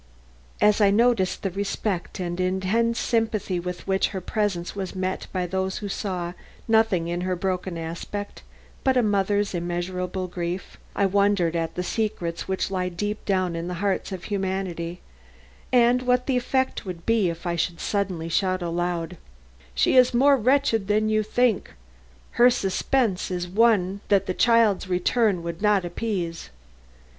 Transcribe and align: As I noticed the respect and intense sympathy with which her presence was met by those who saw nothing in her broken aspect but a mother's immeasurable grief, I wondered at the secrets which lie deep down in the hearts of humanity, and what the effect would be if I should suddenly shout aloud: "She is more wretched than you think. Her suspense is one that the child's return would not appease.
As 0.59 0.81
I 0.81 0.89
noticed 0.89 1.43
the 1.43 1.51
respect 1.51 2.19
and 2.19 2.39
intense 2.39 2.97
sympathy 2.99 3.59
with 3.59 3.85
which 3.87 4.07
her 4.07 4.19
presence 4.19 4.75
was 4.75 4.95
met 4.95 5.27
by 5.31 5.45
those 5.45 5.77
who 5.77 5.87
saw 5.89 6.33
nothing 6.67 7.07
in 7.07 7.21
her 7.21 7.35
broken 7.35 7.77
aspect 7.77 8.41
but 8.83 8.97
a 8.97 9.03
mother's 9.03 9.53
immeasurable 9.53 10.25
grief, 10.27 10.79
I 10.95 11.05
wondered 11.05 11.55
at 11.55 11.75
the 11.75 11.83
secrets 11.83 12.47
which 12.47 12.71
lie 12.71 12.89
deep 12.89 13.23
down 13.25 13.55
in 13.55 13.67
the 13.67 13.75
hearts 13.75 14.11
of 14.11 14.23
humanity, 14.23 15.01
and 15.71 16.01
what 16.01 16.25
the 16.25 16.35
effect 16.35 16.83
would 16.83 17.05
be 17.05 17.29
if 17.29 17.45
I 17.45 17.55
should 17.55 17.79
suddenly 17.79 18.27
shout 18.27 18.63
aloud: 18.63 19.17
"She 19.75 19.97
is 19.97 20.15
more 20.15 20.35
wretched 20.35 20.87
than 20.87 21.09
you 21.09 21.21
think. 21.21 21.73
Her 22.31 22.49
suspense 22.49 23.29
is 23.29 23.47
one 23.47 23.99
that 24.07 24.25
the 24.25 24.33
child's 24.33 24.87
return 24.89 25.43
would 25.43 25.61
not 25.61 25.85
appease. 25.85 26.49